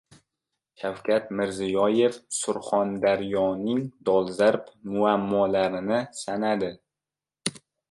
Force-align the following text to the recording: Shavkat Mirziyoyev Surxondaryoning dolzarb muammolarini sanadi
Shavkat 0.83 1.27
Mirziyoyev 1.39 2.17
Surxondaryoning 2.37 3.83
dolzarb 4.09 4.73
muammolarini 4.97 6.03
sanadi 6.25 6.75